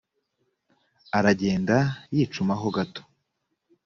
[1.17, 1.75] aragenda
[2.15, 3.01] yicuma ho hato